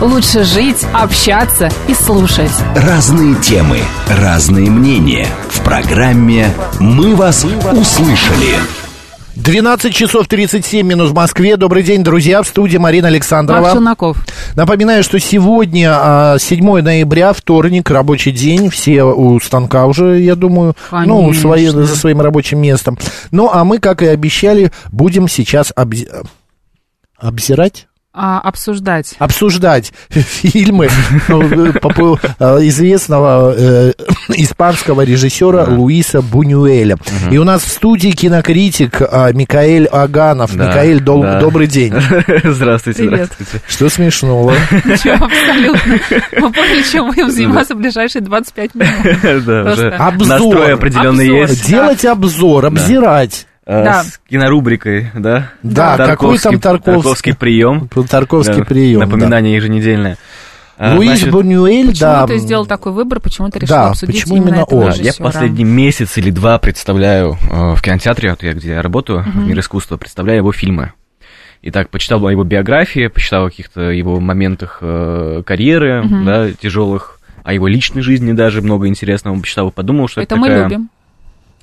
[0.00, 2.50] лучше жить, общаться и слушать.
[2.76, 5.26] Разные темы, разные мнения.
[5.50, 6.48] В программе
[6.80, 8.54] «Мы вас услышали».
[9.36, 11.56] 12 часов 37 минут в Москве.
[11.56, 12.40] Добрый день, друзья.
[12.42, 13.72] В студии Марина Александрова.
[13.72, 14.16] Челноков.
[14.54, 18.70] Напоминаю, что сегодня а, 7 ноября, вторник, рабочий день.
[18.70, 20.76] Все у станка уже, я думаю.
[20.92, 21.34] Ну, Конечно.
[21.40, 22.96] свои, за своим рабочим местом.
[23.32, 26.08] Ну, а мы, как и обещали, будем сейчас обзи-
[27.18, 27.88] обзирать?
[28.16, 29.16] А, обсуждать.
[29.18, 30.88] обсуждать фильмы
[31.26, 33.92] ну, э, известного э,
[34.28, 36.96] испанского режиссера Луиса Бунюэля.
[37.32, 40.54] И у нас в студии кинокритик а, Микаэль Аганов.
[40.54, 41.92] Микаэль, добрый день.
[42.44, 43.30] Здравствуйте, Привет.
[43.32, 43.64] здравствуйте.
[43.66, 44.54] Что смешного?
[44.70, 45.98] Ничего, абсолютно.
[46.40, 48.94] Мы поняли, чем будем заниматься в ближайшие 25 минут.
[49.44, 51.66] Да, уже настрой определенный есть.
[51.66, 53.46] Делать обзор, обзирать.
[53.66, 54.04] Э, Да.
[54.04, 55.52] С кинорубрикой, да?
[55.62, 56.92] Да, какой там Тарковский?
[56.92, 57.88] Тарковский прием.
[57.88, 59.00] Тарковский Да, прием.
[59.00, 59.06] да.
[59.06, 60.18] Напоминание еженедельное.
[60.76, 62.26] А, Луис значит, Бунюэль, Почему да.
[62.26, 63.20] ты сделал такой выбор?
[63.20, 64.92] Почему ты решил Да, обсудить почему именно именно этого он?
[64.94, 69.36] Я последний месяц или два представляю э, в кинотеатре, вот я где я работаю, в
[69.36, 70.92] мир искусства, представляю его фильмы.
[71.62, 77.52] Итак, почитал о его биографии, почитал о каких-то его моментах э, карьеры, да, тяжелых, о
[77.54, 80.90] его личной жизни даже много интересного почитал и подумал, что это, Это мы такая- любим.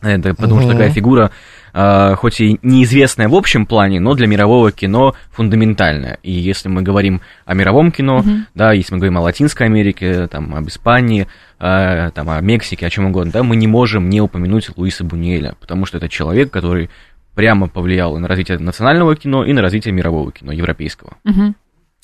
[0.02, 0.78] Это потому что Мгм.
[0.78, 1.32] такая фигура,
[1.74, 6.20] хоть и неизвестная в общем плане, но для мирового кино фундаментальная.
[6.24, 8.24] И если мы говорим о мировом кино,
[8.56, 11.28] да, если мы говорим о Латинской Америке, там, об Испании,
[11.60, 15.56] а, там, о Мексике, о чем угодно, да, мы не можем не упомянуть Луиса Бунюэля,
[15.60, 16.90] потому что это человек, который
[17.36, 21.18] прямо повлиял и на развитие национального кино, и на развитие мирового кино, европейского.
[21.24, 21.56] Мгм.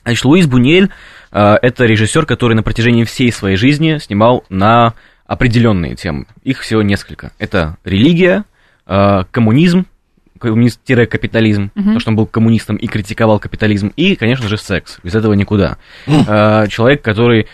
[0.04, 0.90] Значит, Луис Бунюэль
[1.32, 4.94] а, это режиссер, который на протяжении всей своей жизни снимал на
[5.26, 6.28] определенные темы.
[6.44, 7.32] Их всего несколько.
[7.40, 8.46] Это религия,
[8.88, 9.86] а, коммунизм,
[10.40, 15.00] коммунист-капитализм, потому что он был коммунистом и критиковал капитализм, и, конечно же, секс.
[15.04, 15.78] Без этого никуда.
[16.08, 17.48] А, Человек, который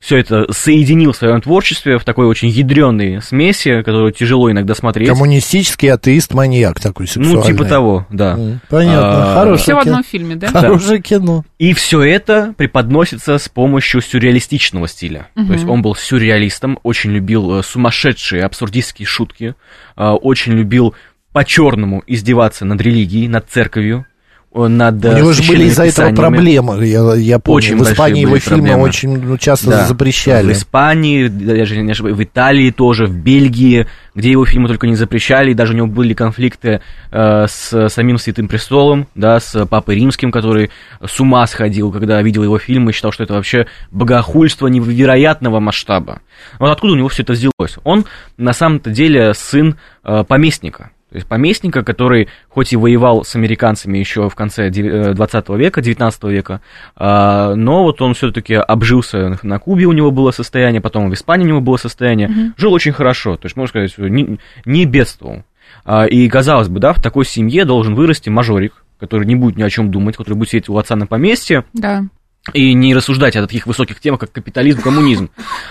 [0.00, 5.08] все это соединил в своем творчестве в такой очень ядреной смеси, которую тяжело иногда смотреть.
[5.08, 7.34] Коммунистический атеист, маньяк такой сексуальный.
[7.36, 8.32] Ну, типа того, да.
[8.32, 9.90] М, Понятно, А, хорошее Все в кино.
[9.92, 10.48] одном фильме, да?
[10.48, 11.44] Хорошее кино.
[11.58, 15.28] И все это преподносится с помощью сюрреалистичного стиля.
[15.34, 19.54] То есть он был сюрреалистом, очень любил э, сумасшедшие абсурдистские шутки,
[19.98, 20.94] э, очень любил
[21.32, 24.06] по-черному издеваться над религией, над церковью,
[24.52, 27.56] над У него же были из-за этого проблемы, я, я помню.
[27.58, 28.82] Очень в Испании его фильмы проблемы.
[28.82, 29.86] очень ну, часто Да.
[29.86, 30.48] запрещали.
[30.48, 34.96] В Испании, даже не ошибаюсь, в Италии тоже, в Бельгии, где его фильмы только не
[34.96, 36.80] запрещали, и даже у него были конфликты
[37.12, 40.70] э, с самим Святым Престолом, да, с Папой Римским, который
[41.04, 46.22] с ума сходил, когда видел его фильмы, и считал, что это вообще богохульство невероятного масштаба.
[46.58, 47.78] Вот откуда у него все это взялось?
[47.84, 48.04] Он
[48.36, 50.90] на самом-то деле сын э, поместника.
[51.10, 56.22] То есть поместника, который хоть и воевал с американцами еще в конце 20 века, 19
[56.24, 56.60] века,
[56.94, 61.46] а, но вот он все-таки обжился на Кубе, у него было состояние, потом в Испании
[61.46, 65.42] у него было состояние, жил очень хорошо, то есть, можно сказать, не, не бедствовал.
[65.84, 69.62] А, И, казалось бы, да, в такой семье должен вырасти мажорик, который не будет ни
[69.62, 72.04] о чем думать, который будет сидеть у отца на поместье, Да.
[72.52, 75.30] И не рассуждать о таких высоких темах, как капитализм, коммунизм.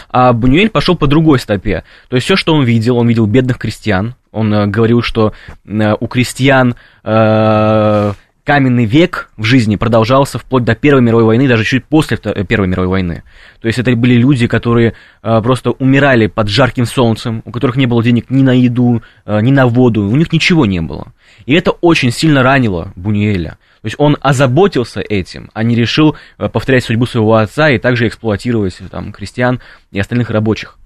[0.10, 1.84] А Бунюэль пошел по другой стопе.
[2.10, 4.16] То есть все, что он видел, он видел бедных крестьян.
[4.32, 5.34] Он э, говорил, что
[5.66, 8.14] э, у крестьян э,
[8.50, 12.68] каменный век в жизни продолжался вплоть до Первой мировой войны, даже чуть после э, Первой
[12.68, 13.22] мировой войны.
[13.62, 17.86] То есть это были люди, которые э, просто умирали под жарким солнцем, у которых не
[17.86, 21.14] было денег ни на еду, э, ни на воду, у них ничего не было.
[21.46, 23.60] И это очень сильно ранило Бунюэля.
[23.82, 28.80] То есть он озаботился этим, а не решил повторять судьбу своего отца и также эксплуатировать
[28.90, 29.60] там, крестьян
[29.92, 30.80] и остальных рабочих.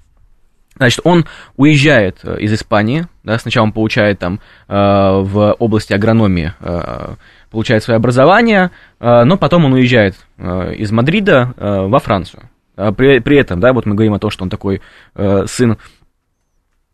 [0.75, 1.25] Значит, он
[1.55, 7.15] уезжает э, из Испании, да, сначала он получает там э, в области агрономии, э,
[7.51, 12.49] получает свое образование, э, но потом он уезжает э, из Мадрида э, во Францию.
[12.75, 14.81] А При, при этом, да, вот мы говорим о том, что он такой
[15.15, 15.77] э, сын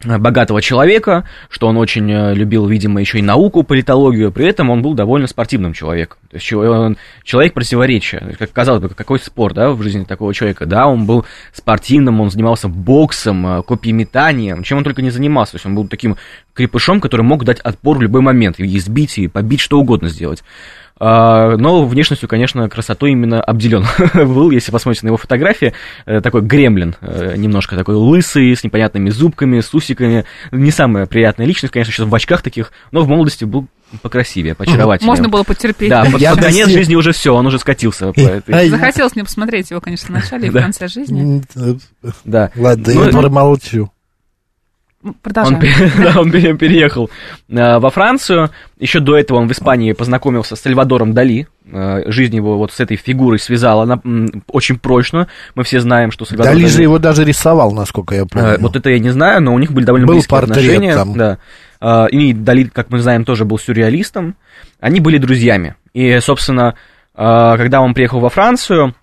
[0.01, 4.81] богатого человека, что он очень э, любил, видимо, еще и науку, политологию, при этом он
[4.81, 6.19] был довольно спортивным человеком.
[6.29, 8.35] То есть чего- он человек противоречия.
[8.39, 10.65] Как казалось бы, какой спор, да, в жизни такого человека?
[10.65, 15.53] Да, он был спортивным, он занимался боксом, э, копьеметанием, чем он только не занимался.
[15.53, 16.15] То есть он был таким
[16.53, 20.43] крепышом, который мог дать отпор в любой момент, и избить, и побить, что угодно сделать.
[21.01, 25.73] А, но внешностью, конечно, красотой именно обделен был, если посмотрите на его фотографии,
[26.05, 31.45] э, такой гремлин, э, немножко такой лысый, с непонятными зубками, с усиками, не самая приятная
[31.45, 33.67] личность, конечно, сейчас в очках таких, но в молодости был
[34.01, 35.09] покрасивее, поочаровательнее.
[35.09, 35.89] Можно было потерпеть.
[35.89, 38.11] Да, под, Я под конец жизни уже все, он уже скатился.
[38.11, 41.41] по этой- Захотелось мне посмотреть его, конечно, в начале и в конце жизни.
[41.55, 41.79] м,
[42.25, 42.51] Да.
[42.55, 43.89] Ладно, Ну, я промолчу.
[45.01, 45.61] Он, Продолжаем.
[45.61, 47.09] пере- да, он пере- переехал
[47.49, 48.49] э, во Францию.
[48.79, 51.47] Еще до этого он в Испании познакомился с Сальвадором Дали.
[51.71, 55.27] Э, Жизнь его вот с этой фигурой связала она, м, очень прочно.
[55.55, 58.57] Мы все знаем, что Сальвадор Дали Дали- же его даже рисовал, насколько я Э, помню.
[58.59, 60.93] Вот это я не знаю, но у них были довольно Был близкие портрет отношения.
[60.95, 61.13] там.
[61.15, 62.07] Да.
[62.07, 64.35] И Дали, как мы знаем, тоже был сюрреалистом.
[64.81, 65.75] Они были друзьями.
[65.93, 66.75] И, собственно,
[67.15, 68.95] когда он приехал во Францию,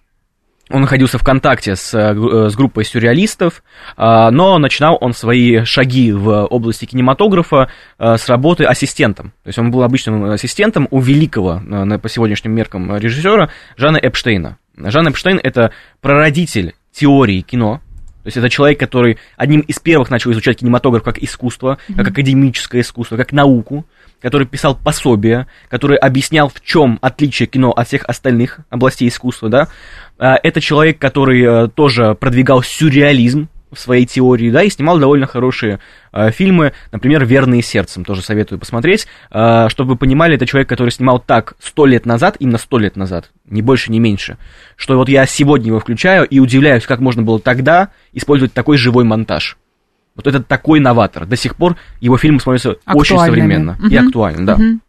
[0.69, 3.63] он находился в контакте с, э, э, с группой сюрреалистов,
[3.97, 7.69] а, но начинал он свои шаги в области кинематографа
[7.99, 9.31] э, с работы ассистентом.
[9.45, 11.61] То есть он был обычным ассистентом у великого,
[11.99, 14.59] по сегодняшним меркам, режиссера Жана Эпштейна.
[14.77, 17.81] Жан Эпштейн— это прародитель теории кино,
[18.27, 22.81] то есть это человек, который одним из первых начал изучать кинематограф как искусство, как академическое
[22.81, 23.87] искусство, как науку,
[24.21, 29.69] который писал пособия, который объяснял, в чем отличие кино от всех остальных областей искусства, да.
[30.19, 35.27] А, Это человек, который э, тоже продвигал сюрреализм в своей теории, да, и снимал довольно
[35.27, 35.81] хорошие
[36.13, 40.91] э, фильмы, например, «Верные сердцем», тоже советую посмотреть, Э, чтобы вы понимали, это человек, который
[40.91, 44.39] снимал так сто лет назад, именно сто лет назад, ни больше, ни меньше,
[44.77, 49.05] что вот я сегодня его включаю и удивляюсь, как можно было тогда использовать такой живой
[49.05, 49.57] монтаж.
[50.15, 51.27] Вот это такой новатор.
[51.27, 54.07] До сих пор его фильмы смотрятся очень современно и Мгм.
[54.07, 54.57] актуально, да.
[54.57, 54.81] Мгм.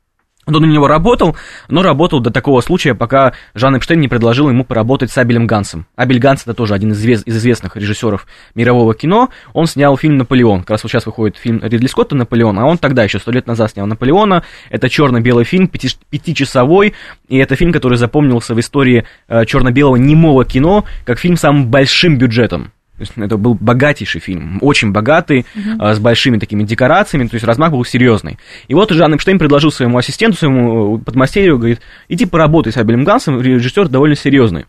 [0.47, 1.35] Он на него работал,
[1.67, 5.85] но работал до такого случая, пока Жан Эпштейн не предложил ему поработать с Абелем Гансом.
[5.97, 9.29] Абель Ганс это тоже один из, извест- из известных режиссеров мирового кино.
[9.51, 10.61] Он снял фильм «Наполеон».
[10.61, 13.45] Как раз вот сейчас выходит фильм Ридли Скотта «Наполеон», а он тогда еще сто лет
[13.45, 14.43] назад снял «Наполеона».
[14.69, 16.93] Это черно-белый фильм, пяти- пятичасовой,
[17.27, 21.67] и это фильм, который запомнился в истории э, черно-белого немого кино, как фильм с самым
[21.67, 22.71] большим бюджетом.
[22.97, 25.45] То есть это был богатейший фильм, очень богатый,
[25.77, 28.39] а, с большими такими декорациями, то есть размах был серьезный.
[28.67, 33.03] И вот Жан Эпштейн предложил своему ассистенту, своему э, подмастерью, говорит, иди поработай с Абелем
[33.03, 34.65] Гансом, режиссер довольно серьезный.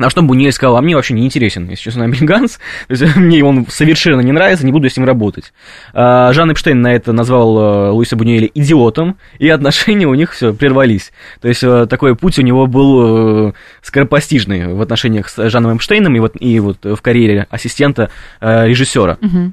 [0.00, 2.58] На что Буньель сказал, а мне вообще не интересен, если честно, Ганс,
[2.88, 5.52] то есть мне он совершенно не нравится, не буду с ним работать.
[5.92, 10.54] А, Жан Эпштейн на это назвал э, Луиса Буньеля идиотом, и отношения у них все
[10.54, 11.12] прервались.
[11.42, 13.52] То есть э, такой путь у него был э,
[13.82, 18.10] скоропостижный в отношениях с Жаном Эпштейном и вот, и вот в карьере ассистента
[18.40, 19.18] режиссера.
[19.20, 19.52] Мгм.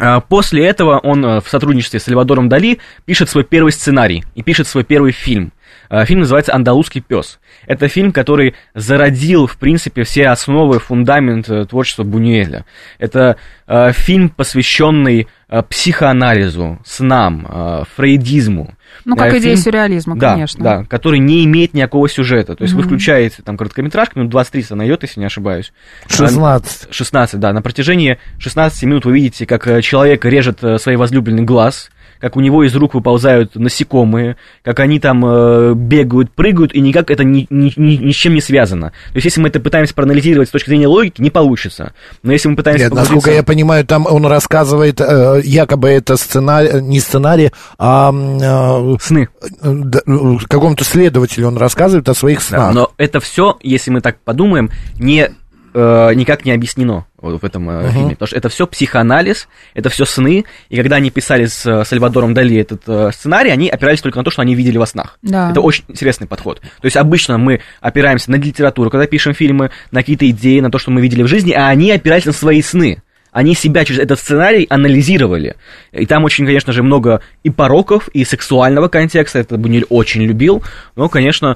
[0.00, 4.66] А, После этого он в сотрудничестве с Сальвадором Дали пишет свой первый сценарий и пишет
[4.66, 5.52] свой первый фильм.
[5.88, 7.38] А, Фильм называется «Андалузский пес».
[7.66, 12.64] Это фильм, который зародил, в принципе, все основы, фундамент э, творчества Бунюэля.
[12.98, 13.36] Это
[13.66, 18.74] э, фильм, посвященный э, психоанализу, снам, э, фрейдизму.
[19.04, 20.62] Ну, как Э, идея фильм- сюрреализма, да, конечно.
[20.62, 22.54] Да, который не имеет никакого сюжета.
[22.54, 22.88] То есть вы Мгм.
[22.90, 25.72] включаете там короткометражку, минут 20-30 она идет, если не ошибаюсь.
[26.08, 26.88] 16.
[26.92, 27.52] 16, да.
[27.52, 31.90] На протяжении 16 минут вы видите, как э, человек режет э, свой возлюбленный глаз,
[32.20, 37.10] как у него из рук выползают насекомые, как они там э, бегают, прыгают, и никак
[37.10, 38.90] это ни, ни- ни- ни с чем не связано.
[38.90, 41.92] То есть, если мы это пытаемся проанализировать с точки зрения логики, не получится.
[42.22, 42.84] Но если мы пытаемся...
[42.84, 48.12] Нет, насколько погрузиться- я понимаю, там он рассказывает, э, якобы это сценарий, не сценарий, а
[48.12, 49.28] э, Сны.
[49.42, 52.74] э, да, э, какому-то следователю он рассказывает о своих Да, снах.
[52.74, 55.30] но это все, если мы так подумаем, не,
[55.74, 58.10] э, никак не объяснено вот в этом э, фильме.
[58.10, 60.44] Потому что это все психоанализ, это все сны.
[60.68, 64.24] И когда они писали с э, Сальвадором Дали этот э, сценарий, они опирались только на
[64.24, 65.18] то, что они видели во снах.
[65.22, 65.50] Да.
[65.50, 66.60] Это очень интересный подход.
[66.60, 70.78] То есть обычно мы опираемся на литературу, когда пишем фильмы, на какие-то идеи, на то,
[70.78, 73.02] что мы видели в жизни, а они опирались на свои сны.
[73.32, 75.56] Они себя через этот сценарий анализировали.
[75.90, 79.40] И там очень, конечно же, много и пороков, и сексуального контекста.
[79.40, 80.62] Это Буниль очень любил.
[80.94, 81.54] Но, конечно,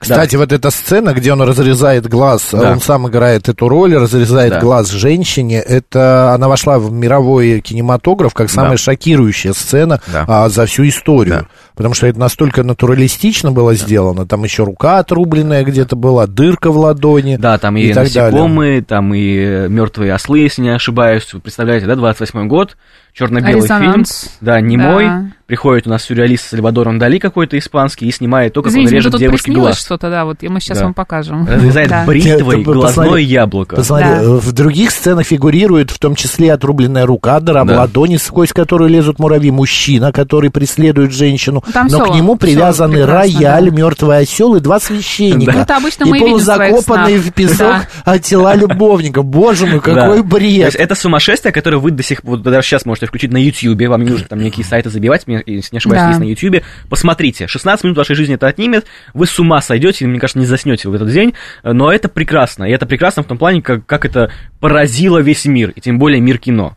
[0.00, 2.72] Кстати, вот эта сцена, где он разрезает глаз, Да.
[2.72, 4.60] он сам играет эту роль, разрезает Да.
[4.60, 8.76] глаз женщине, это она вошла в мировой кинематограф как самая Да.
[8.78, 10.24] шокирующая сцена Да.
[10.26, 11.40] а, за всю историю.
[11.40, 11.46] Да.
[11.76, 14.26] Потому что это настолько натуралистично было сделано.
[14.26, 17.36] Там еще рука отрубленная где-то была, дырка в ладони.
[17.36, 18.22] Да, там и, так далее.
[18.30, 21.32] насекомые, там и мертвые ослы, если не ошибаюсь.
[21.32, 22.76] Вы представляете, да, 28-й год,
[23.12, 24.04] черно-белый фильм.
[24.40, 25.04] Да, немой.
[25.06, 25.26] Да.
[25.50, 29.10] Приходит у нас сюрреалист Сальвадором Дали какой-то испанский и снимает то, как Извините, он режет
[29.10, 29.80] тут девушке глаз.
[29.80, 30.84] что-то, да, вот и мы сейчас Да.
[30.84, 31.44] вам покажем.
[31.44, 32.04] Разрезает Да.
[32.06, 33.24] бритвой ты глазное посмотри.
[33.24, 33.74] яблоко.
[33.74, 34.22] Посмотри, Да.
[34.22, 37.78] э, в других сценах фигурирует в том числе отрубленная рука, дыра в Да.
[37.80, 43.04] ладони, сквозь которую лезут муравьи, мужчина, который преследует женщину, Там но всё- к нему привязаны
[43.04, 43.76] рояль, да.
[43.76, 45.50] мертвый осел и два священника.
[45.52, 45.62] Да.
[45.62, 48.18] Это обычно и полузакопанные в песок Да.
[48.20, 49.22] тела любовника.
[49.22, 50.14] Боже мой, какой Да.
[50.14, 50.64] То бред!
[50.66, 54.04] есть это сумасшествие, которое вы до сих пор, даже сейчас можете включить на YouTube, вам
[54.04, 56.08] не нужно там никакие сайты забивать, мне если не ошибаюсь, Да.
[56.08, 56.62] есть на Ютьюбе.
[56.88, 60.88] Посмотрите, 16 минут вашей жизни это отнимет, вы с ума сойдете, мне кажется, не заснете
[60.88, 62.64] в этот день, но это прекрасно.
[62.64, 64.30] И это прекрасно в том плане, как, как это
[64.60, 66.76] поразило весь мир, и тем более мир кино.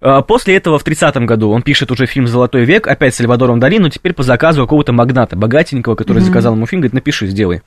[0.00, 3.58] А, После этого в 30-м году он пишет уже фильм «Золотой век», опять с Сальвадором
[3.60, 7.62] Дали, но теперь по заказу какого-то магната, богатенького, который заказал ему фильм, говорит, напиши, сделай.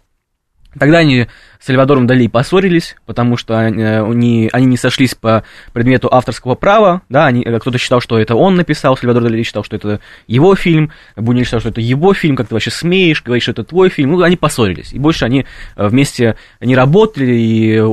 [0.80, 1.28] Тогда они
[1.60, 5.44] с Сальвадором Дали поссорились, потому что э, они, они не сошлись по
[5.74, 9.64] предмету авторского права, да, они, э, кто-то считал, что это он написал, Сальвадор Дали считал,
[9.64, 13.44] что это его фильм, Буниль считал, что это его фильм, как ты вообще смеешь, говоришь,
[13.44, 17.84] что это твой фильм, ну, они поссорились, и больше они э, вместе не работали и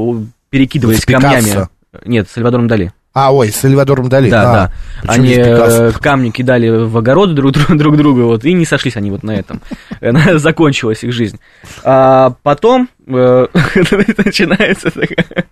[0.50, 1.68] перекидывались камнями.
[2.04, 2.92] Нет, с Сальвадором Дали.
[3.14, 4.28] А, ой, с Сальвадором Дали.
[4.28, 4.72] Да, А, да.
[5.06, 9.12] Они э, камни кидали в огороды друг, друг, друг другу, вот, и не сошлись они
[9.12, 9.60] вот на этом.
[10.00, 11.38] Э, Закончилась их жизнь.
[11.84, 13.46] А потом э,
[14.24, 15.46] начинается такая...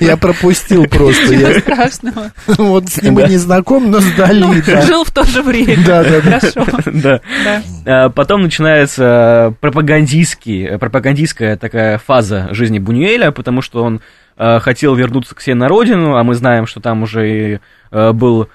[0.00, 1.34] Я пропустил просто.
[1.34, 2.32] Я Страшного.
[2.46, 4.82] вот с ним и не знаком, но с Дали, Ну, да.
[4.82, 5.76] жил в то же время.
[5.86, 6.40] Да, да, да.
[6.40, 6.66] Хорошо.
[6.92, 7.20] Да.
[7.44, 7.62] Да.
[7.86, 14.00] А Потом начинается пропагандистский, пропагандистская такая фаза жизни Бунюэля, потому что он
[14.36, 17.58] э, хотел вернуться к себе на родину, а мы знаем, что там уже и,
[17.90, 18.46] э, был э,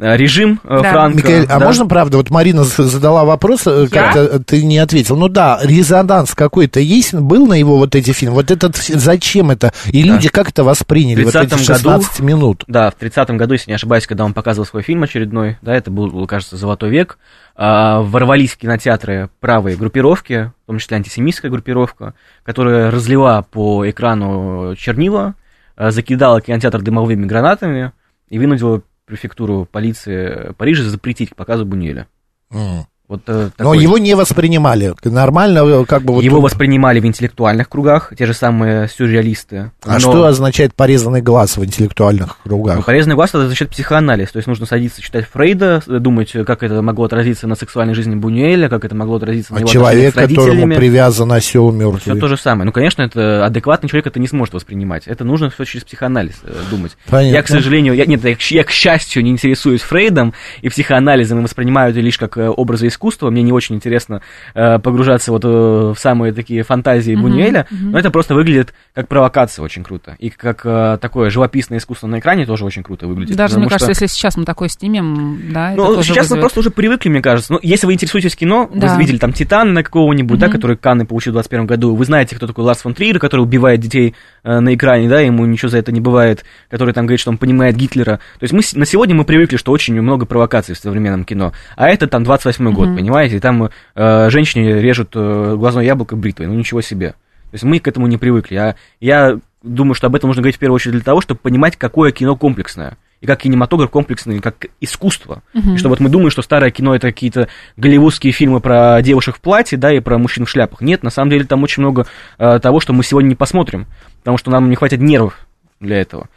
[0.00, 0.92] режим э, Да.
[0.92, 1.18] Франко.
[1.18, 1.64] Микаэль, а да.
[1.64, 5.16] можно, правда, вот Марина задала вопрос, э, как-то ты не ответил.
[5.16, 8.36] Ну да, резонанс какой-то есть, был на его вот эти фильмы?
[8.36, 9.72] Вот этот, зачем это?
[9.86, 12.64] И люди как это восприняли, В вот эти 30-м 16 минут?
[12.66, 15.90] Да, в 30-м году, если не ошибаюсь, когда он показывал свой фильм очередной, да, это
[15.90, 17.18] был, кажется, «Золотой век»,
[17.56, 24.74] а, ворвались в кинотеатры правые группировки, в том числе антисемитская группировка, которая разлила по экрану
[24.76, 25.34] чернила,
[25.76, 27.92] а, закидала кинотеатр дымовыми гранатами
[28.30, 32.06] и вынудила префектуру полиции Парижа запретить к показу Бунюэля.
[32.50, 32.86] М.
[33.10, 34.94] Вот, э, Но такой- его не воспринимали.
[35.02, 36.22] Нормально, э, как бы вот...
[36.22, 39.72] Его воспринимали в интеллектуальных кругах, те же самые сюрреалисты.
[39.84, 42.86] А Но- что означает порезанный глаз в интеллектуальных Ну, кругах?
[42.86, 46.82] полезный глаз это значит психоанализ, то есть нужно садиться читать Фрейда, э, думать, как это
[46.82, 50.14] могло отразиться на сексуальной жизни Бунюэля, как это могло отразиться на А его человек, с
[50.14, 50.74] которому родителями.
[50.76, 52.20] привязан осел Все мертвый.
[52.20, 52.64] то же самое.
[52.66, 55.08] Ну, конечно, это адекватный человек это не сможет воспринимать.
[55.08, 56.96] Это нужно все через психоанализ э, думать.
[57.08, 57.34] Понятно.
[57.34, 61.42] Я, к сожалению, я, нет, я, я, к счастью, не интересуюсь Фрейдом и психоанализом, и
[61.42, 62.99] воспринимаю это лишь как э, образы искусства.
[63.30, 64.20] Мне не очень интересно
[64.54, 69.62] э, погружаться вот э, в самые такие фантазии Бунюэля, но это просто выглядит как провокация
[69.64, 70.16] очень круто.
[70.18, 73.36] И как э, такое живописное искусство на экране тоже очень круто выглядит.
[73.36, 76.36] Даже, мне кажется, что- если сейчас мы такое снимем, да, это ну, тоже сейчас мы
[76.36, 77.52] вызовет- просто уже привыкли, мне кажется.
[77.52, 78.94] Ну, если вы интересуетесь кино, Да.
[78.94, 80.56] вы видели там Титан на какого-нибудь, да, Мгм.
[80.56, 83.80] который Канны получил в 21 году, вы знаете, кто такой Ларс фон Триер, который убивает
[83.80, 87.30] детей э, на экране, да, ему ничего за это не бывает, который там говорит, что
[87.30, 88.20] он понимает Гитлера.
[88.38, 91.52] То есть мы на сегодня мы привыкли, что очень много провокаций в современном кино.
[91.76, 92.98] А это там 28 год, Мгм.
[92.98, 97.10] понимаете, и там э, женщине режут э, глазное яблоко бритвой, ну ничего себе.
[97.50, 98.56] То есть мы к этому не привыкли.
[98.56, 101.76] А я думаю, что об этом нужно говорить в первую очередь для того, чтобы понимать,
[101.76, 102.96] какое кино комплексное.
[103.20, 105.42] И как кинематограф комплексный, и как искусство.
[105.52, 109.40] И что вот мы думаем, что старое кино это какие-то голливудские фильмы про девушек в
[109.40, 110.80] платье, да, и про мужчин в шляпах.
[110.80, 112.06] Нет, на самом деле там очень много
[112.38, 113.86] э, того, что мы сегодня не посмотрим,
[114.20, 115.46] потому что нам не хватит нервов
[115.80, 116.28] для этого.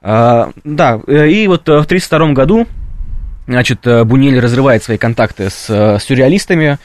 [0.00, 2.66] А, да, э, и вот э, в 1932 году,
[3.46, 6.78] значит, э, Бунель разрывает свои контакты с э, сюрреалистами.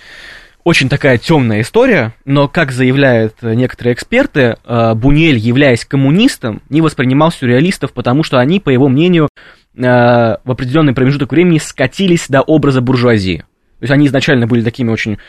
[0.63, 4.57] Очень такая темная история, но, как заявляют э, некоторые эксперты,
[4.95, 9.29] Бунель, являясь коммунистом, не воспринимал сюрреалистов, потому что они, по его мнению,
[9.73, 13.45] в определенный промежуток времени скатились до образа буржуазии.
[13.79, 15.19] То есть они изначально были такими очень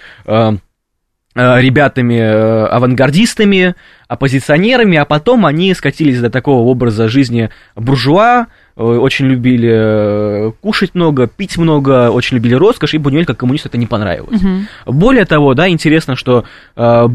[1.36, 3.76] ребятами, авангардистами,
[4.08, 11.26] оппозиционерами, а потом они скатились до такого образа жизни буржуа, очень любили э, кушать много,
[11.26, 14.40] пить много, очень любили роскошь, и Бунюэль как коммунист это не понравилось.
[14.40, 14.68] Мгм.
[14.86, 16.44] Более того, да, интересно, что
[16.76, 17.08] э,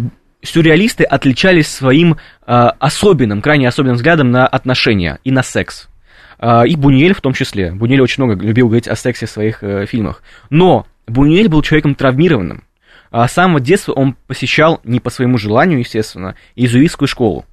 [0.44, 5.88] сюрреалисты отличались своим э, особенным, крайне особенным взглядом на отношения и на секс.
[6.40, 7.72] Э, и Бунюэль в том числе.
[7.72, 10.22] Бунюэль очень много любил говорить о сексе в своих э, фильмах.
[10.50, 12.64] Но Бунюэль был человеком травмированным.
[13.12, 17.46] А с самого детства он посещал, не по своему желанию, естественно, иезуитскую школу.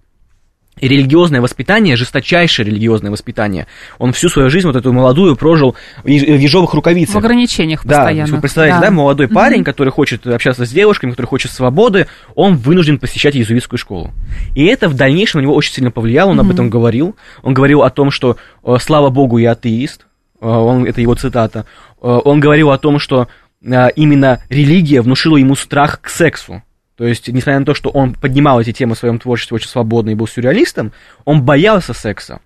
[0.81, 3.67] И религиозное воспитание, жесточайшее религиозное воспитание,
[3.99, 7.17] он всю свою жизнь, вот эту молодую, прожил в еж- в ежовых рукавицах.
[7.17, 8.35] В ограничениях Да, постоянно.
[8.35, 12.99] вы представляете, да, молодой парень, который хочет общаться с девушками, который хочет свободы, он вынужден
[12.99, 14.13] посещать иезуитскую школу.
[14.57, 17.17] И это в дальнейшем на него очень сильно повлияло, он об этом говорил.
[17.43, 20.07] Он говорил о том, что э, слава богу, я атеист.
[20.41, 21.67] Э, Он, это его цитата.
[22.01, 23.29] Э, Он говорил о том, что
[23.63, 26.63] именно религия внушила ему страх к сексу.
[26.97, 30.11] То есть, несмотря на то, что он поднимал эти темы в своем творчестве очень свободно
[30.11, 30.93] и был сюрреалистом,
[31.25, 32.41] он боялся секса.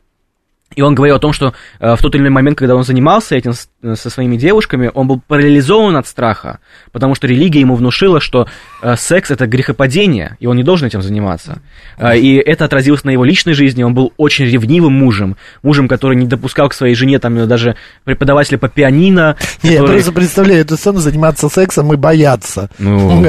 [0.74, 3.36] И он говорил о том, что э, в тот или иной момент, когда он занимался
[3.36, 3.52] этим
[3.94, 6.58] со своими девушками, он был парализован от страха,
[6.92, 8.46] потому что религия ему внушила, что
[8.82, 11.58] э, секс это грехопадение, и он не должен этим заниматься.
[11.98, 13.82] Э, и это отразилось на его личной жизни.
[13.82, 18.58] Он был очень ревнивым мужем, мужем, который не допускал к своей жене там даже преподавателя
[18.58, 19.36] по пианино.
[19.62, 19.86] Не, который...
[19.88, 22.70] Я просто представляю эту сцену заниматься сексом и бояться.
[22.78, 23.24] Ну,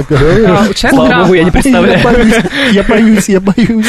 [0.47, 1.99] А, слава богу, я не представляю.
[2.71, 3.85] Я боюсь, я боюсь,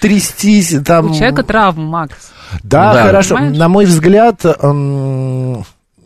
[0.00, 1.10] трястись там.
[1.10, 2.32] У человека травма, Макс.
[2.62, 3.02] Да, Да.
[3.06, 3.34] хорошо.
[3.36, 3.58] Понимаешь?
[3.58, 4.44] На мой взгляд,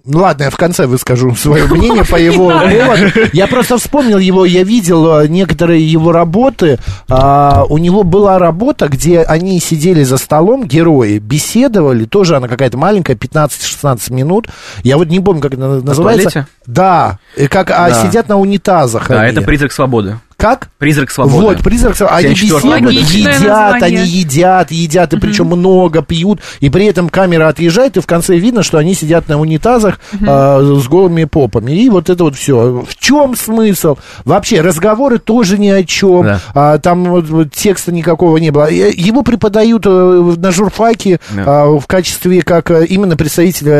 [0.06, 3.28] ну ладно, я в конце выскажу свое мнение по его поводу.
[3.32, 6.78] Я просто вспомнил его, я видел э, некоторые его работы.
[7.08, 12.76] А, У него была работа, где они сидели за столом, герои, беседовали, тоже она какая-то
[12.76, 14.48] маленькая, 15-16 минут.
[14.82, 16.46] Я вот не помню, как это называется.
[16.66, 18.06] Да, и как а, Да.
[18.06, 19.08] сидят на унитазах.
[19.08, 19.32] Да, они.
[19.32, 20.18] это призрак свободы.
[20.36, 20.68] Как?
[20.78, 21.42] Призрак свободы.
[21.42, 22.26] Вот, призрак свободы.
[22.26, 23.40] Они 74 беседуют, едят,
[23.72, 24.00] название.
[24.00, 28.36] они едят, едят, и причем много пьют, и при этом камера отъезжает, и в конце
[28.36, 31.72] видно, что они сидят на унитазах а, с голыми попами.
[31.72, 32.84] И вот это вот все.
[32.86, 33.96] В чем смысл?
[34.24, 36.24] Вообще, разговоры тоже ни о чем.
[36.24, 36.40] Да.
[36.54, 38.70] А, там вот, вот текста никакого не было.
[38.70, 41.44] Э, Его преподают э, на журфаке Да.
[41.46, 43.72] а, в качестве как э, именно представителя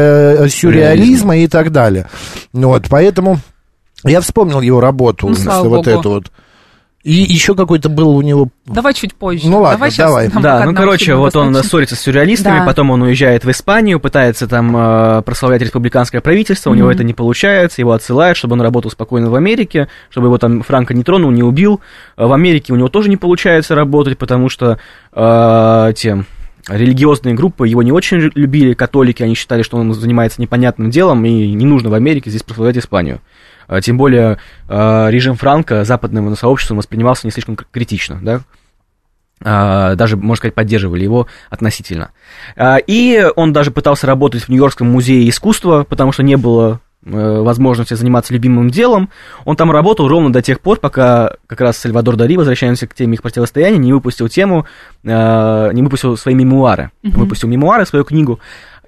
[0.44, 2.08] э, сюрреализма и так далее.
[2.52, 3.38] Вот, поэтому
[4.04, 5.34] я вспомнил его работу, Ну,
[5.68, 5.90] вот богу.
[5.90, 6.30] эту вот.
[7.04, 8.49] И еще какой-то был у него...
[8.64, 9.46] Давай чуть позже.
[9.46, 10.28] Ну ладно, давай щас давай.
[10.42, 12.64] Да, ну короче, вот он ссорится с сюрреалистами, Да.
[12.64, 17.12] потом он уезжает в Испанию, пытается там э, прославлять республиканское правительство, у него это не
[17.12, 21.30] получается, его отсылают, чтобы он работал спокойно в Америке, чтобы его там Франко не тронул,
[21.30, 21.82] не убил.
[22.16, 24.78] Э, В Америке у него тоже не получается работать, потому что
[25.12, 26.25] э, те
[26.68, 31.23] религиозные группы его не очень лю- любили, католики, они считали, что он занимается непонятным делом,
[31.26, 33.20] и не нужно в Америке здесь прославлять Испанию.
[33.66, 38.40] А, Тем более э, режим Франка западным сообществом воспринимался не слишком критично, да,
[39.42, 42.11] а, даже, можно сказать, поддерживали его относительно.
[42.56, 47.40] А, И он даже пытался работать в Нью-Йоркском музее искусства, потому что не было э,
[47.40, 49.11] возможности заниматься любимым делом.
[49.44, 53.14] Он там работал ровно до тех пор, пока как раз Сальвадор Дали, возвращаемся к теме
[53.14, 54.66] их противостояния, не выпустил тему,
[55.02, 56.90] э, не выпустил свои мемуары.
[57.02, 58.40] Выпустил мемуары, свою книгу.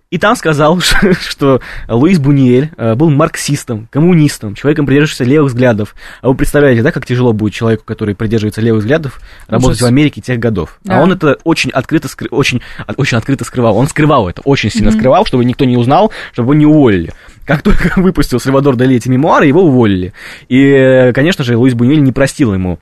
[0.08, 0.80] И там сказал,
[1.20, 5.94] что Луис Буниель э, был марксистом, коммунистом, человеком, придерживающимся левых взглядов.
[6.22, 9.82] А вы представляете, да, как тяжело будет человеку, который придерживается левых взглядов, работать Ужас.
[9.82, 10.78] в Америке тех годов.
[10.84, 10.98] Да.
[11.00, 13.76] А он это очень открыто, скры- очень, от- очень открыто скрывал.
[13.76, 14.99] Он скрывал это, очень сильно Мгм.
[15.00, 17.12] скрывал, чтобы никто не узнал, чтобы его не уволили.
[17.45, 20.12] Как только выпустил Сальвадор Дали эти мемуары, его уволили.
[20.49, 22.78] И, э, конечно же, Луис Буниель не простил ему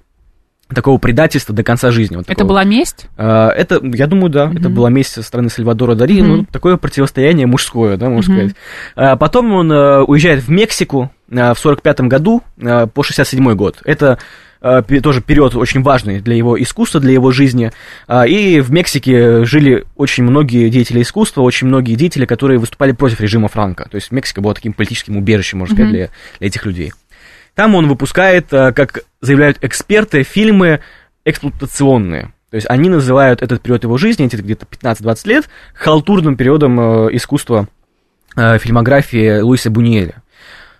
[0.72, 2.16] такого предательства до конца жизни.
[2.16, 3.07] Вот Это была месть?
[3.16, 6.37] А, Это, я думаю, да, это была месть со стороны Сальвадора Дали, Мгм.
[6.37, 8.40] ну, такое противостояние мужское, да, можно Мгм.
[8.42, 8.57] сказать.
[8.96, 13.79] А, Потом он э, уезжает в Мексику э, в 45 году э, по 67 год.
[13.85, 14.18] Это
[15.03, 17.70] тоже период очень важный для его искусства, для его жизни.
[18.09, 23.20] А, И в Мексике жили очень многие деятели искусства, очень многие деятели, которые выступали против
[23.20, 23.87] режима Франка.
[23.90, 25.98] То есть Мексика была таким политическим убежищем, можно сказать, Мгм.
[25.98, 26.92] для, для этих людей.
[27.54, 30.80] Там он выпускает, э, как заявляют эксперты, фильмы
[31.24, 32.32] эксплуатационные.
[32.50, 37.16] То есть они называют этот период его жизни, эти где-то 15-20 лет, халтурным периодом э,
[37.16, 37.68] искусства
[38.36, 40.22] э, фильмографии Луиса Буниеля.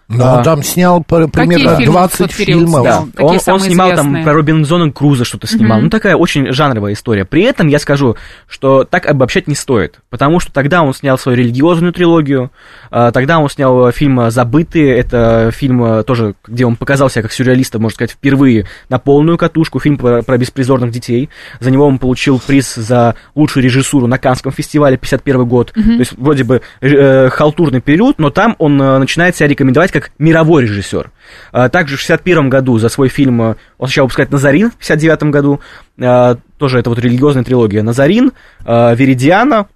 [0.08, 0.36] Ну, А.
[0.38, 2.84] он там снял пр- примерно фильмы в 20 тот период фильмов.
[2.84, 4.24] Да, такие он, он снимал там известные.
[4.24, 5.78] про Робинзона Круза что-то снимал.
[5.78, 5.84] Мгм.
[5.84, 7.24] Ну, такая очень жанровая история.
[7.24, 10.00] При этом я скажу, что так обобщать не стоит.
[10.10, 12.50] Потому что тогда он снял свою религиозную трилогию,
[12.90, 14.94] а, тогда он снял э, фильм «Забытые».
[14.96, 19.38] Это фильм э, тоже, где он показал себя как сюрреалиста, можно сказать, впервые на полную
[19.38, 19.80] катушку.
[19.80, 21.30] Фильм про, про беспризорных детей.
[21.60, 25.72] За него он получил приз за лучшую режиссуру на Канском фестивале 51 год.
[25.72, 30.11] То есть вроде бы э, халтурный период, но там он э, начинает себя рекомендовать как
[30.18, 31.11] мировой режиссер.
[31.52, 35.22] А, Также в 61 году за свой фильм э, он сначала выпускает «Назарин» в 59
[35.24, 35.61] году,
[35.98, 38.33] э, тоже это вот религиозная трилогия «Назарин»,
[38.64, 39.68] «Веридиана»,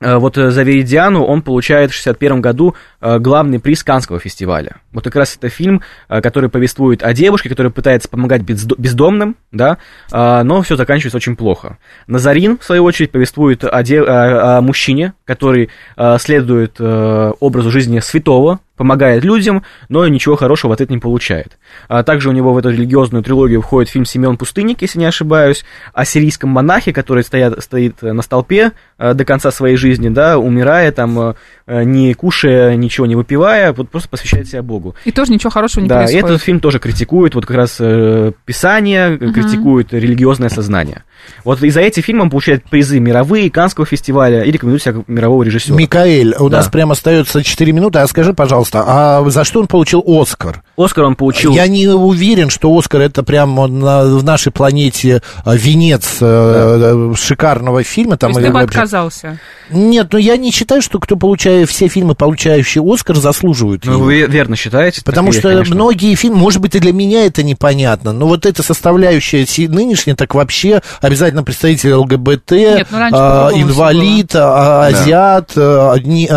[0.00, 2.74] Вот э, за Веридиану он получает в 61 году
[3.18, 4.76] главный приз Канского фестиваля.
[4.92, 9.36] Вот как раз это фильм, э, который повествует о девушке, которая пытается помогать бездо- бездомным,
[9.52, 9.78] да,
[10.12, 11.78] а, но все заканчивается очень плохо.
[12.06, 18.00] Назарин, в свою очередь, повествует о, де- о- мужчине, который э, следует э, образу жизни
[18.00, 21.58] святого, помогает людям, но ничего хорошего в ответ не получает.
[21.88, 25.64] А также у него в эту религиозную трилогию входит фильм «Семен Пустынник», если не ошибаюсь,
[25.94, 30.92] о сирийском монахе, который стоят, стоит на столпе э, до конца своей жизни, да, умирая,
[30.92, 31.34] там, э,
[31.66, 34.94] э, не кушая, ничего не выпивая, вот просто посвящает себя Богу.
[35.04, 36.24] И тоже ничего хорошего не да, и происходит.
[36.24, 41.02] этот фильм тоже критикует вот как раз э, писание, критикует религиозное сознание.
[41.44, 45.42] Вот из-за этих фильмов он получает призы мировые, Канского фестиваля и рекомендует себя как мирового
[45.42, 45.76] режиссера.
[45.76, 46.58] Микаэль, у Да.
[46.58, 47.98] нас прямо остается 4 минуты.
[47.98, 50.62] А скажи, пожалуйста, а за что он получил Оскар?
[50.76, 51.52] Оскар он получил...
[51.52, 57.14] Я не уверен, что Оскар это прям на, в нашей планете а, венец да.
[57.14, 58.16] шикарного фильма.
[58.16, 59.38] Там, То есть ты бы отказался?
[59.70, 64.04] Нет, ну я не считаю, что кто получает все фильмы, получающие Оскар, заслуживают Ну, его.
[64.04, 65.02] вы верно считаете?
[65.04, 68.62] Потому что есть, многие фильмы, может быть, и для меня это непонятно, но вот эта
[68.62, 75.94] составляющая нынешняя, так вообще обязательно представитель ЛГБТ, Нет, ну, а, инвалид, а, азиат, а,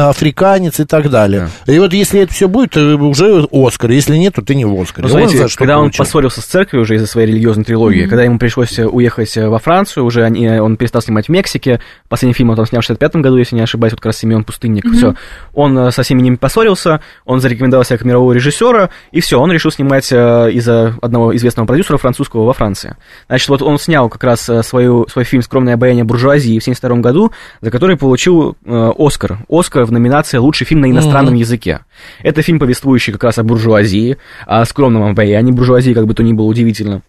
[0.09, 1.49] африканец и так далее.
[1.65, 1.73] Да.
[1.73, 3.91] И вот если это все будет, то уже Оскар.
[3.91, 5.03] Если нет, то ты не в Оскаре.
[5.03, 6.01] Ну, знаете, он когда получил.
[6.01, 8.07] он поссорился с церковью уже из-за своей религиозной трилогии, mm-hmm.
[8.07, 12.49] когда ему пришлось уехать во Францию, уже они, он перестал снимать в Мексике, последний фильм
[12.49, 14.95] он там снял в 65 году, если не ошибаюсь, вот как раз Семен Пустынник, mm-hmm.
[14.95, 15.15] все.
[15.53, 19.51] Он э, со всеми ними поссорился, он зарекомендовал себя как мирового режиссера, и все, он
[19.51, 22.95] решил снимать э, из-за одного известного продюсера французского во Франции.
[23.27, 26.97] Значит, вот он снял как раз э, свою, свой фильм «Скромное обаяние буржуазии» в 1972
[27.01, 29.39] году, за который получил э, Оскар.
[29.49, 31.39] Оскар в номинации «Лучший фильм на иностранном mm-hmm.
[31.39, 31.79] языке».
[32.23, 36.33] Это фильм, повествующий как раз о буржуазии, о скромном обаянии буржуазии, как бы то ни
[36.33, 37.01] было удивительно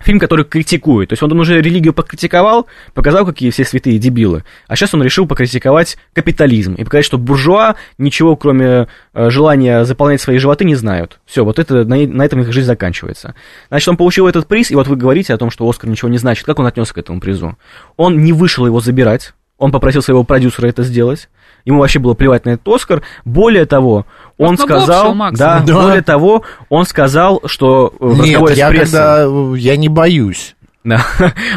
[0.00, 1.10] фильм, который критикует.
[1.10, 4.44] То есть он, уже религию покритиковал, показал, какие все святые дебилы.
[4.66, 10.20] А сейчас он решил покритиковать капитализм и показать, что буржуа ничего, кроме э, желания заполнять
[10.20, 11.20] свои животы, не знают.
[11.26, 13.34] Все, вот это, на, на этом их жизнь заканчивается.
[13.68, 16.18] Значит, он получил этот приз, и вот вы говорите о том, что Оскар ничего не
[16.18, 16.44] значит.
[16.44, 17.56] Как он отнесся к этому призу?
[17.96, 21.28] Он не вышел его забирать, он попросил своего продюсера это сделать.
[21.68, 23.02] Ему вообще было плевать на этот Оскар.
[23.26, 24.06] Более того,
[24.38, 29.76] он Просто сказал, да, да, более того, он сказал, что в Нет, я, когда, я
[29.76, 30.56] не боюсь.
[30.84, 30.98] Да.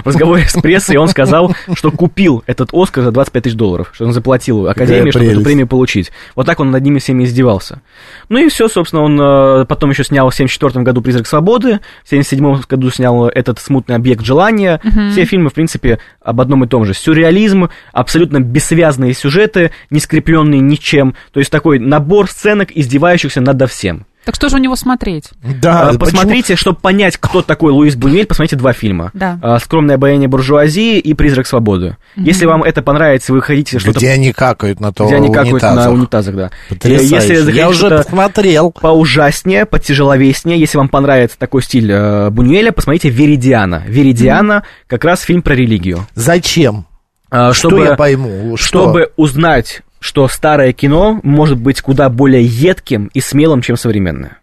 [0.03, 4.05] В разговоре с прессой он сказал, что купил этот Оскар за 25 тысяч долларов, что
[4.05, 6.11] он заплатил Академии, чтобы эту премию получить.
[6.35, 7.81] Вот так он над ними всеми издевался.
[8.29, 12.09] Ну и все, собственно, он э, потом еще снял в 74 году «Призрак свободы», в
[12.09, 14.81] 77 году снял этот «Смутный объект желания».
[14.83, 15.11] Угу.
[15.11, 16.93] Все фильмы, в принципе, об одном и том же.
[16.93, 21.15] Сюрреализм, абсолютно бессвязные сюжеты, не скрепленные ничем.
[21.31, 24.05] То есть такой набор сценок, издевающихся над всем.
[24.25, 25.31] Так что же у него смотреть?
[25.41, 26.57] Да, а, посмотрите, почему?
[26.57, 29.09] чтобы понять, кто такой Луис Бунюэль, посмотрите два фильма.
[29.13, 29.39] Да.
[29.41, 31.97] А, «Скромное обаяние буржуазии» и «Призрак свободы».
[32.15, 32.23] Mm-hmm.
[32.23, 33.97] Если вам это понравится, вы хотите что-то...
[33.97, 36.51] Где они какают на то Где они какают на унитазах, да.
[36.69, 37.33] Потрясающе.
[37.33, 38.71] Если Я уже посмотрел.
[38.71, 43.83] Поужаснее, потяжеловеснее, если вам понравится такой стиль э, Бунюэля, посмотрите «Веридиана».
[43.87, 44.85] «Веридиана» mm-hmm.
[44.87, 46.05] как раз фильм про религию.
[46.13, 46.85] Зачем?
[47.31, 48.55] А, чтобы, что я пойму?
[48.57, 48.81] Что?
[48.81, 54.39] Чтобы узнать что старое кино может быть куда более едким и смелым, чем современное.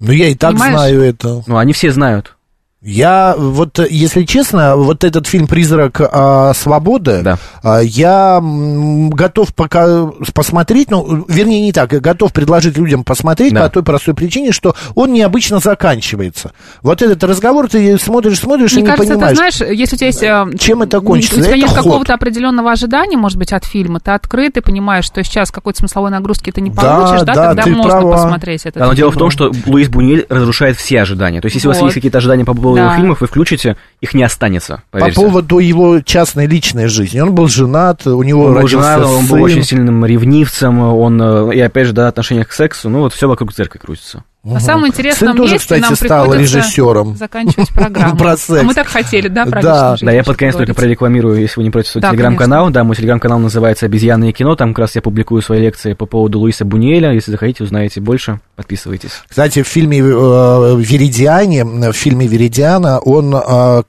[0.00, 0.74] Ну, я и так Понимаешь?
[0.74, 1.42] знаю это.
[1.46, 2.37] Ну, они все знают.
[2.80, 7.38] Я вот, если честно, вот этот фильм «Призрак а, свободы», да.
[7.64, 13.64] а, я готов пока посмотреть, ну, вернее, не так, я готов предложить людям посмотреть да.
[13.64, 16.52] по той простой причине, что он необычно заканчивается.
[16.82, 19.30] Вот этот разговор ты смотришь, смотришь Мне и кажется, не понимаешь.
[19.36, 20.22] ты знаешь, если у тебя есть...
[20.22, 21.34] Э, Чем это кончится?
[21.34, 25.04] У тебя это нет какого-то определенного ожидания, может быть, от фильма, ты открыт, ты понимаешь,
[25.04, 28.12] что сейчас какой-то смысловой нагрузки ты не получишь, да, да, да тогда можно права.
[28.12, 28.78] посмотреть это.
[28.78, 31.40] Да, но дело в том, что Луис Буниль разрушает все ожидания.
[31.40, 31.72] То есть, если вот.
[31.72, 32.96] у вас есть какие-то ожидания по поводу да.
[32.96, 35.16] фильмов, вы включите, их не останется, поверьте.
[35.16, 37.20] По поводу его частной личной жизни.
[37.20, 39.10] Он был женат, у него он был женат, сын.
[39.10, 43.00] Он был очень сильным ревнивцем, он, э, и опять же, да, отношение к сексу, ну
[43.00, 44.24] вот все вокруг церкви крутится.
[44.44, 44.54] Угу.
[44.54, 47.16] На самом интересном Сын тоже, кстати, нам стал режиссером.
[47.16, 48.16] заканчивать программу.
[48.16, 48.60] Про секс.
[48.60, 49.96] А мы так хотели, да, про да.
[50.00, 52.70] да, я под конец только прорекламирую, если вы не против, свой да, телеграм-канал.
[52.70, 54.54] Да, мой телеграм-канал называется «Обезьяны и кино».
[54.54, 57.12] Там как раз я публикую свои лекции по поводу Луиса Буниэля.
[57.12, 59.10] Если захотите, узнаете больше, подписывайтесь.
[59.28, 63.82] Кстати, в фильме э, «Веридиане», в фильме «Веридиана» он, э,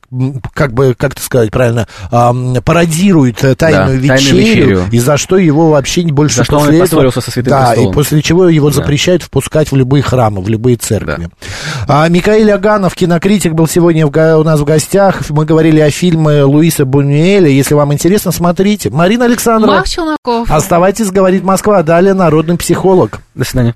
[0.56, 5.38] как бы, как это сказать правильно, э, пародирует «Тайную, да, вечерю», вечерю, и за что
[5.38, 7.12] его вообще больше за что он этого...
[7.12, 8.76] со святым Да, и после чего его да.
[8.76, 11.30] запрещают впускать в любые храмы, в любые церкви.
[11.88, 12.04] Да.
[12.04, 15.30] А, Микаэль Аганов, кинокритик, был сегодня в, у нас в гостях.
[15.30, 17.50] Мы говорили о фильме Луиса Бунюэля.
[17.50, 18.90] Если вам интересно, смотрите.
[18.90, 19.76] Марина Александрова.
[19.76, 20.52] Марк Челноков.
[20.52, 21.84] Оставайтесь, говорит Москва.
[21.84, 23.22] Далее народный психолог.
[23.36, 23.76] До свидания.